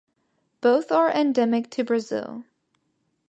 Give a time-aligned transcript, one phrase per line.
[0.61, 2.43] Both are endemic to Brazil.